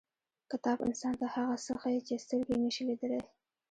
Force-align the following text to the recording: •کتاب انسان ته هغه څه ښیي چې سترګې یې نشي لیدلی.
•کتاب 0.51 0.77
انسان 0.87 1.13
ته 1.19 1.25
هغه 1.35 1.55
څه 1.65 1.73
ښیي 1.81 1.99
چې 2.07 2.15
سترګې 2.25 2.51
یې 2.55 2.61
نشي 2.65 2.83
لیدلی. 2.89 3.21